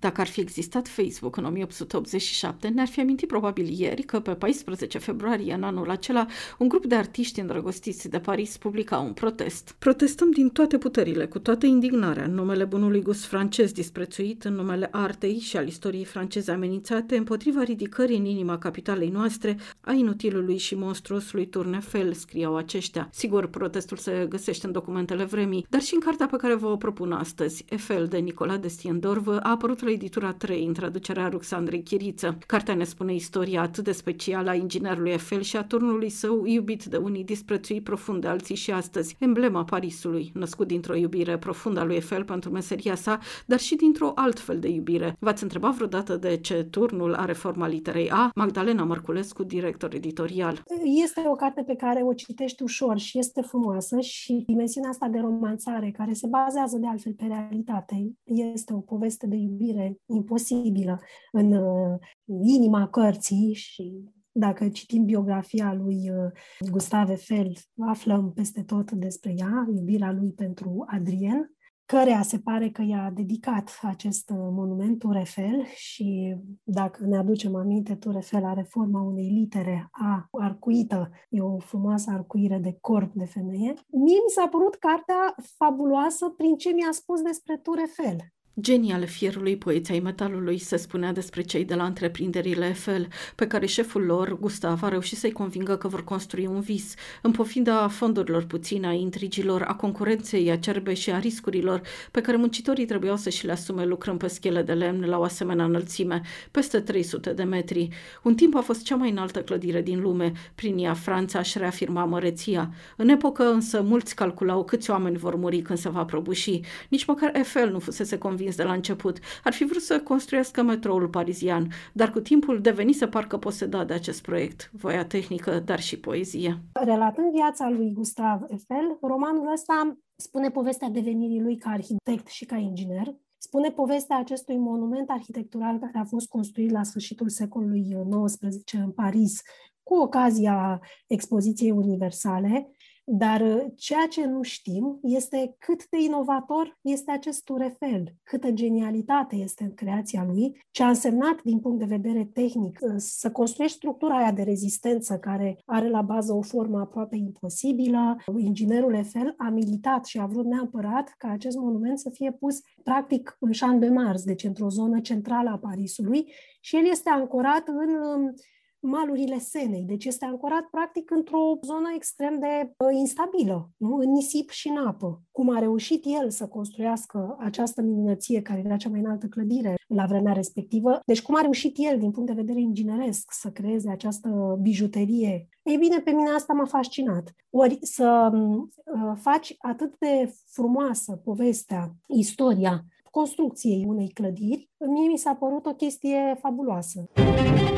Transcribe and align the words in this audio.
Dacă 0.00 0.20
ar 0.20 0.26
fi 0.26 0.40
existat 0.40 0.88
Facebook 0.88 1.36
în 1.36 1.44
1887, 1.44 2.68
ne-ar 2.68 2.86
fi 2.86 3.00
amintit 3.00 3.28
probabil 3.28 3.80
ieri 3.80 4.02
că 4.02 4.20
pe 4.20 4.34
14 4.34 4.98
februarie 4.98 5.54
în 5.54 5.62
anul 5.62 5.90
acela 5.90 6.26
un 6.58 6.68
grup 6.68 6.86
de 6.86 6.94
artiști 6.94 7.40
îndrăgostiți 7.40 8.08
de 8.08 8.18
Paris 8.18 8.56
publica 8.56 8.98
un 8.98 9.12
protest. 9.12 9.74
Protestăm 9.78 10.30
din 10.30 10.48
toate 10.48 10.78
puterile, 10.78 11.26
cu 11.26 11.38
toată 11.38 11.66
indignarea, 11.66 12.24
în 12.24 12.34
numele 12.34 12.64
bunului 12.64 13.02
gust 13.02 13.24
francez 13.24 13.72
disprețuit, 13.72 14.44
în 14.44 14.54
numele 14.54 14.88
artei 14.92 15.38
și 15.38 15.56
al 15.56 15.66
istoriei 15.66 16.04
franceze 16.04 16.50
amenințate, 16.50 17.16
împotriva 17.16 17.62
ridicării 17.62 18.18
în 18.18 18.24
inima 18.24 18.58
capitalei 18.58 19.08
noastre 19.08 19.56
a 19.80 19.92
inutilului 19.92 20.58
și 20.58 20.74
monstruosului 20.74 21.46
Turnefel, 21.46 22.12
scriau 22.12 22.56
aceștia. 22.56 23.08
Sigur, 23.12 23.46
protestul 23.46 23.96
se 23.96 24.26
găsește 24.28 24.66
în 24.66 24.72
documentele 24.72 25.24
vremii, 25.24 25.66
dar 25.68 25.80
și 25.80 25.94
în 25.94 26.00
cartea 26.00 26.26
pe 26.26 26.36
care 26.36 26.54
vă 26.54 26.66
o 26.66 26.76
propun 26.76 27.12
astăzi, 27.12 27.64
Eiffel 27.68 28.06
de 28.06 28.18
Nicolas 28.18 28.58
de 28.58 28.68
Stiendorf, 28.68 29.26
a 29.26 29.40
apărut 29.42 29.86
la 29.88 29.94
editura 29.94 30.32
3, 30.32 30.64
în 30.66 30.72
traducerea 30.72 31.28
Ruxandrei 31.28 31.82
Chiriță. 31.82 32.38
Cartea 32.46 32.74
ne 32.74 32.84
spune 32.84 33.14
istoria 33.14 33.62
atât 33.62 33.84
de 33.84 33.92
specială 33.92 34.50
a 34.50 34.54
inginerului 34.54 35.10
Eiffel 35.10 35.40
și 35.40 35.56
a 35.56 35.64
turnului 35.64 36.08
său 36.08 36.44
iubit 36.46 36.84
de 36.84 36.96
unii 36.96 37.24
disprețuit 37.24 37.84
profund 37.84 38.20
de 38.20 38.26
alții 38.26 38.54
și 38.54 38.70
astăzi, 38.70 39.16
emblema 39.18 39.64
Parisului, 39.64 40.30
născut 40.34 40.66
dintr-o 40.66 40.94
iubire 40.94 41.38
profundă 41.38 41.80
a 41.80 41.84
lui 41.84 41.94
Eiffel 41.94 42.24
pentru 42.24 42.50
meseria 42.50 42.94
sa, 42.94 43.18
dar 43.46 43.58
și 43.58 43.76
dintr-o 43.76 44.12
altfel 44.14 44.58
de 44.58 44.68
iubire. 44.68 45.16
V-ați 45.18 45.42
întrebat 45.42 45.74
vreodată 45.74 46.16
de 46.16 46.36
ce 46.36 46.66
turnul 46.70 47.14
are 47.14 47.32
forma 47.32 47.66
literei 47.66 48.10
A? 48.10 48.30
Magdalena 48.34 48.84
Mărculescu, 48.84 49.42
director 49.42 49.94
editorial. 49.94 50.62
Este 50.84 51.22
o 51.26 51.34
carte 51.34 51.62
pe 51.62 51.74
care 51.74 52.02
o 52.02 52.12
citești 52.12 52.62
ușor 52.62 52.98
și 52.98 53.18
este 53.18 53.40
frumoasă 53.40 54.00
și 54.00 54.44
dimensiunea 54.46 54.90
asta 54.90 55.08
de 55.08 55.18
romanțare, 55.18 55.90
care 55.90 56.12
se 56.12 56.26
bazează 56.26 56.76
de 56.76 56.86
altfel 56.86 57.12
pe 57.12 57.24
realitate, 57.24 58.12
este 58.24 58.72
o 58.74 58.78
poveste 58.78 59.26
de 59.26 59.36
iubire 59.36 59.77
descoperire 59.78 60.00
imposibilă 60.06 61.00
în 61.32 61.52
uh, 61.52 61.98
inima 62.42 62.88
cărții 62.88 63.52
și 63.54 64.04
dacă 64.32 64.68
citim 64.68 65.04
biografia 65.04 65.74
lui 65.74 66.10
uh, 66.10 66.70
Gustave 66.70 67.10
Eiffel, 67.10 67.52
aflăm 67.78 68.32
peste 68.32 68.62
tot 68.62 68.90
despre 68.90 69.34
ea, 69.36 69.68
iubirea 69.74 70.12
lui 70.12 70.32
pentru 70.32 70.84
Adrien, 70.86 71.52
căreia 71.84 72.22
se 72.22 72.38
pare 72.38 72.70
că 72.70 72.82
i-a 72.82 73.10
dedicat 73.14 73.78
acest 73.82 74.30
uh, 74.30 74.36
monument 74.38 74.98
Tour 74.98 75.16
Eiffel 75.16 75.64
și 75.74 76.36
dacă 76.62 77.06
ne 77.06 77.16
aducem 77.16 77.54
aminte, 77.54 77.94
Tour 77.94 78.14
Eiffel 78.14 78.44
are 78.44 78.62
forma 78.62 79.00
unei 79.00 79.30
litere 79.30 79.88
A 79.90 80.28
arcuită, 80.30 81.10
e 81.28 81.40
o 81.40 81.58
frumoasă 81.58 82.10
arcuire 82.10 82.58
de 82.58 82.76
corp 82.80 83.12
de 83.14 83.24
femeie. 83.24 83.74
Mie 83.90 84.20
mi 84.24 84.34
s-a 84.34 84.48
părut 84.48 84.74
cartea 84.74 85.34
fabuloasă 85.56 86.28
prin 86.28 86.56
ce 86.56 86.70
mi-a 86.70 86.92
spus 86.92 87.20
despre 87.20 87.56
Tour 87.56 87.78
Eiffel. 87.78 88.16
Genii 88.60 88.92
ale 88.92 89.06
fierului 89.06 89.56
poeței 89.56 90.00
metalului 90.00 90.58
se 90.58 90.76
spunea 90.76 91.12
despre 91.12 91.42
cei 91.42 91.64
de 91.64 91.74
la 91.74 91.84
întreprinderile 91.84 92.66
Eiffel, 92.66 93.08
pe 93.34 93.46
care 93.46 93.66
șeful 93.66 94.02
lor, 94.02 94.38
Gustav, 94.38 94.82
a 94.82 94.88
reușit 94.88 95.18
să-i 95.18 95.32
convingă 95.32 95.76
că 95.76 95.88
vor 95.88 96.04
construi 96.04 96.46
un 96.46 96.60
vis, 96.60 96.94
în 97.22 97.30
pofida 97.30 97.88
fondurilor 97.88 98.44
puține, 98.44 98.86
a 98.86 98.92
intrigilor, 98.92 99.62
a 99.62 99.74
concurenței 99.74 100.50
acerbe 100.50 100.94
și 100.94 101.10
a 101.10 101.18
riscurilor 101.18 101.80
pe 102.10 102.20
care 102.20 102.36
muncitorii 102.36 102.84
trebuiau 102.84 103.16
să 103.16 103.30
și 103.30 103.46
le 103.46 103.52
asume 103.52 103.84
lucrând 103.84 104.18
pe 104.18 104.26
schele 104.26 104.62
de 104.62 104.72
lemn 104.72 105.08
la 105.08 105.18
o 105.18 105.22
asemenea 105.22 105.64
înălțime, 105.64 106.20
peste 106.50 106.80
300 106.80 107.32
de 107.32 107.42
metri. 107.42 107.88
Un 108.22 108.34
timp 108.34 108.54
a 108.54 108.60
fost 108.60 108.82
cea 108.82 108.96
mai 108.96 109.10
înaltă 109.10 109.42
clădire 109.42 109.82
din 109.82 110.00
lume, 110.00 110.32
prin 110.54 110.78
ea 110.78 110.94
Franța 110.94 111.38
își 111.38 111.58
reafirma 111.58 112.04
măreția. 112.04 112.70
În 112.96 113.08
epocă 113.08 113.42
însă 113.42 113.82
mulți 113.82 114.14
calculau 114.14 114.64
câți 114.64 114.90
oameni 114.90 115.16
vor 115.16 115.36
muri 115.36 115.62
când 115.62 115.78
se 115.78 115.88
va 115.88 116.04
prăbuși. 116.04 116.60
Nici 116.88 117.04
măcar 117.04 117.30
Eiffel 117.34 117.70
nu 117.70 117.78
fusese 117.78 118.18
convins 118.18 118.46
convins 118.48 118.56
de 118.56 118.62
la 118.62 118.72
început. 118.72 119.18
Ar 119.44 119.52
fi 119.52 119.64
vrut 119.64 119.82
să 119.82 120.00
construiască 120.00 120.62
metroul 120.62 121.08
parizian, 121.08 121.68
dar 121.92 122.10
cu 122.10 122.20
timpul 122.20 122.60
devenise 122.60 123.06
parcă 123.06 123.36
posedat 123.36 123.86
de 123.86 123.94
acest 123.94 124.22
proiect, 124.22 124.70
voia 124.72 125.04
tehnică, 125.04 125.62
dar 125.64 125.80
și 125.80 126.00
poezie. 126.00 126.62
Relatând 126.72 127.32
viața 127.32 127.70
lui 127.70 127.92
Gustav 127.92 128.40
Eiffel, 128.48 128.98
romanul 129.00 129.52
ăsta 129.52 129.98
spune 130.16 130.50
povestea 130.50 130.88
devenirii 130.88 131.40
lui 131.40 131.56
ca 131.56 131.70
arhitect 131.70 132.26
și 132.26 132.44
ca 132.44 132.56
inginer, 132.56 133.14
spune 133.38 133.70
povestea 133.70 134.18
acestui 134.18 134.56
monument 134.56 135.10
arhitectural 135.10 135.78
care 135.78 135.98
a 135.98 136.04
fost 136.04 136.28
construit 136.28 136.70
la 136.70 136.82
sfârșitul 136.82 137.28
secolului 137.28 137.96
XIX 138.26 138.72
în 138.72 138.90
Paris, 138.90 139.42
cu 139.82 139.94
ocazia 139.94 140.80
expoziției 141.06 141.70
universale, 141.70 142.70
dar 143.10 143.40
uh, 143.40 143.64
ceea 143.76 144.06
ce 144.10 144.26
nu 144.26 144.42
știm 144.42 144.98
este 145.02 145.54
cât 145.58 145.88
de 145.88 146.00
inovator 146.00 146.78
este 146.82 147.10
acest 147.10 147.44
turefel, 147.44 148.14
câtă 148.22 148.50
genialitate 148.50 149.36
este 149.36 149.64
în 149.64 149.74
creația 149.74 150.24
lui, 150.24 150.64
ce 150.70 150.82
a 150.82 150.88
însemnat 150.88 151.42
din 151.42 151.60
punct 151.60 151.78
de 151.78 151.84
vedere 151.84 152.30
tehnic 152.32 152.78
uh, 152.80 152.94
să 152.96 153.30
construiești 153.30 153.76
structura 153.76 154.16
aia 154.16 154.32
de 154.32 154.42
rezistență 154.42 155.18
care 155.18 155.58
are 155.64 155.88
la 155.88 156.02
bază 156.02 156.32
o 156.32 156.42
formă 156.42 156.78
aproape 156.78 157.16
imposibilă. 157.16 158.16
Inginerul 158.36 158.94
Eiffel 158.94 159.34
a 159.36 159.48
militat 159.48 160.04
și 160.04 160.18
a 160.18 160.26
vrut 160.26 160.46
neapărat 160.46 161.14
ca 161.18 161.28
acest 161.28 161.56
monument 161.56 161.98
să 161.98 162.10
fie 162.10 162.32
pus 162.32 162.60
practic 162.82 163.36
în 163.40 163.50
Champ 163.58 163.80
de 163.80 163.88
Mars, 163.88 164.24
deci 164.24 164.44
într-o 164.44 164.68
zonă 164.68 165.00
centrală 165.00 165.50
a 165.50 165.58
Parisului 165.58 166.32
și 166.60 166.76
el 166.76 166.86
este 166.90 167.10
ancorat 167.10 167.68
în 167.68 167.94
um, 167.94 168.34
malurile 168.80 169.38
Senei. 169.38 169.82
Deci 169.82 170.04
este 170.04 170.24
ancorat 170.24 170.62
practic 170.70 171.10
într-o 171.10 171.58
zonă 171.64 171.88
extrem 171.94 172.38
de 172.38 172.72
uh, 172.78 172.88
instabilă, 172.98 173.70
nu? 173.76 173.96
în 173.96 174.10
nisip 174.10 174.50
și 174.50 174.68
în 174.68 174.76
apă. 174.86 175.22
Cum 175.30 175.56
a 175.56 175.58
reușit 175.58 176.04
el 176.20 176.30
să 176.30 176.46
construiască 176.46 177.36
această 177.40 177.82
minunăție, 177.82 178.42
care 178.42 178.62
era 178.64 178.76
cea 178.76 178.88
mai 178.88 179.00
înaltă 179.00 179.26
clădire 179.26 179.74
la 179.86 180.04
vremea 180.06 180.32
respectivă, 180.32 181.00
deci 181.06 181.22
cum 181.22 181.36
a 181.36 181.40
reușit 181.40 181.74
el, 181.78 181.98
din 181.98 182.10
punct 182.10 182.28
de 182.28 182.40
vedere 182.40 182.60
ingineresc, 182.60 183.32
să 183.32 183.50
creeze 183.50 183.90
această 183.90 184.58
bijuterie 184.60 185.48
ei 185.68 185.76
bine, 185.76 185.98
pe 185.98 186.10
mine 186.10 186.28
asta 186.28 186.52
m-a 186.52 186.64
fascinat. 186.64 187.34
Ori 187.50 187.78
să 187.80 188.30
uh, 188.32 189.12
faci 189.20 189.54
atât 189.58 189.98
de 189.98 190.34
frumoasă 190.46 191.20
povestea, 191.24 191.90
istoria 192.06 192.84
construcției 193.10 193.84
unei 193.86 194.08
clădiri, 194.08 194.70
mie 194.78 195.08
mi 195.08 195.18
s-a 195.18 195.34
părut 195.34 195.66
o 195.66 195.74
chestie 195.74 196.38
fabuloasă. 196.40 197.08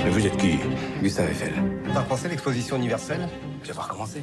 Et 0.06 0.10
vous 0.10 0.26
êtes 0.26 0.36
qui? 0.36 0.58
Gustave 1.02 1.30
Eiffel. 1.30 1.52
T'as 1.92 2.02
pensé 2.02 2.28
l'exposition 2.28 2.76
universelle? 2.76 3.28
Je 3.62 3.68
vais 3.68 3.74
voir 3.74 3.88
comment 3.88 4.06
c'est. 4.06 4.22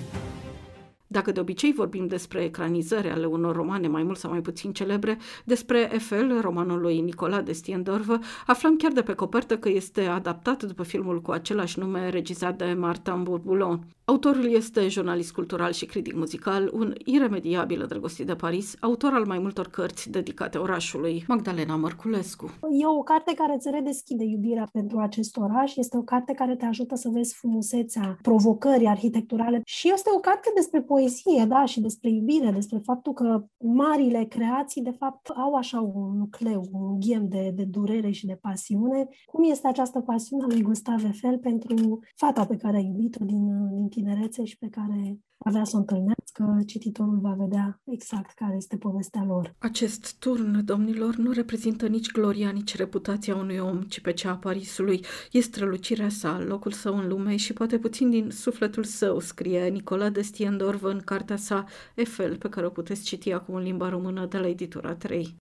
Dacă 1.08 1.32
de 1.32 1.40
obicei 1.40 1.74
vorbim 1.74 2.08
despre 2.08 2.44
ecranizări 2.44 3.10
ale 3.10 3.26
unor 3.26 3.56
romane 3.56 3.88
mai 3.88 4.04
mult 4.04 4.18
sau 4.18 4.32
mai 4.32 4.42
puțin 4.42 4.72
celebre, 4.72 5.18
despre 5.46 5.90
Eiffel, 5.92 6.42
romanul 6.42 6.80
lui 6.80 7.02
Nicolas 7.02 7.44
de 7.44 7.52
Stiendorf, 7.52 8.10
aflăm 8.46 8.76
chiar 8.76 8.92
de 8.92 9.02
pe 9.02 9.14
copertă 9.14 9.58
că 9.58 9.70
este 9.70 10.02
adaptat 10.02 10.64
după 10.64 10.84
filmul 10.84 11.22
cu 11.22 11.32
același 11.32 11.80
nume 11.80 12.10
regizat 12.10 12.58
de 12.58 12.76
Martin 12.78 13.24
Bourboulon. 13.24 13.88
Autorul 14.06 14.54
este 14.54 14.88
jurnalist 14.88 15.32
cultural 15.32 15.72
și 15.72 15.86
critic 15.86 16.16
muzical, 16.16 16.70
un 16.74 16.94
iremediabil 17.06 17.82
îndrăgostit 17.82 18.26
de 18.26 18.36
Paris, 18.36 18.76
autor 18.80 19.14
al 19.14 19.26
mai 19.26 19.40
multor 19.40 19.68
cărți 19.68 20.10
dedicate 20.10 20.58
orașului. 20.58 21.24
Magdalena 21.28 21.76
Mărculescu. 21.76 22.46
E 22.82 22.86
o 22.86 23.04
carte 23.04 23.34
care 23.34 23.54
îți 23.56 23.70
redeschide 23.72 24.24
iubirea 24.24 24.68
pentru 24.72 24.98
acest 24.98 25.38
oraș, 25.38 25.76
este 25.76 25.98
o 25.98 26.02
carte 26.02 26.34
care 26.34 26.56
te 26.56 26.66
ajută 26.66 26.96
să 26.96 27.10
vezi 27.14 27.36
frumusețea 27.36 28.18
provocării 28.22 28.88
arhitecturale 28.88 29.62
și 29.66 29.92
este 29.94 30.10
o 30.16 30.20
carte 30.20 30.52
despre 30.56 30.82
poezie, 30.98 31.46
da, 31.46 31.66
și 31.66 31.82
despre 31.82 32.10
iubire, 32.10 32.52
despre 32.52 32.78
faptul 32.78 33.14
că 33.14 33.46
marile 33.58 34.24
creații, 34.24 34.82
de 34.82 34.92
fapt, 34.92 35.28
au 35.28 35.54
așa 35.54 35.82
un 35.82 36.18
nucleu, 36.18 36.68
un 36.72 37.00
ghem 37.00 37.28
de, 37.28 37.52
de 37.56 37.64
durere 37.64 38.12
și 38.12 38.26
de 38.26 38.36
pasiune. 38.42 39.08
Cum 39.26 39.50
este 39.50 39.68
această 39.68 40.02
pasiune 40.02 40.44
a 40.44 40.48
lui 40.48 40.62
Gustave 40.62 41.06
Eiffel 41.06 41.38
pentru 41.38 42.00
fata 42.16 42.46
pe 42.46 42.56
care 42.56 42.78
a 42.78 42.80
iubit-o 42.80 43.26
din, 43.26 43.70
din 43.76 43.88
tinerețe 43.88 44.44
și 44.44 44.58
pe 44.58 44.68
care 44.70 45.20
avea 45.38 45.64
să 45.64 45.76
o 45.76 45.80
întâlnească, 45.80 46.64
cititorul 46.66 47.20
va 47.22 47.36
vedea 47.38 47.82
exact 47.86 48.36
care 48.36 48.56
este 48.56 48.78
povestea 48.78 49.24
lor. 49.24 49.56
Acest 49.58 50.16
turn, 50.20 50.66
domnilor, 50.66 51.16
nu 51.16 51.32
reprezintă 51.32 51.88
nici 51.88 52.12
gloria, 52.12 52.50
nici 52.50 52.76
reputația 52.76 53.36
unui 53.36 53.58
om, 53.58 53.82
ci 53.82 54.00
pe 54.00 54.14
cea 54.14 54.32
a 54.32 54.38
Parisului. 54.38 55.06
Este 55.32 55.56
strălucirea 55.58 56.10
sa, 56.10 56.40
locul 56.48 56.72
său 56.72 56.98
în 56.98 57.08
lume 57.08 57.36
și 57.36 57.54
poate 57.54 57.78
puțin 57.80 58.10
din 58.10 58.30
sufletul 58.30 58.84
său, 58.84 59.20
scrie 59.20 59.68
Nicola 59.68 60.10
de 60.10 60.22
Stiendorf 60.22 60.84
în 60.84 61.00
cartea 61.06 61.36
sa 61.36 61.66
Eiffel, 61.96 62.38
pe 62.38 62.50
care 62.50 62.66
o 62.66 62.70
puteți 62.70 63.04
citi 63.04 63.32
acum 63.32 63.56
în 63.56 63.64
limba 63.64 63.90
română 63.90 64.26
de 64.26 64.38
la 64.38 64.48
editura 64.48 64.96
3. 64.96 65.36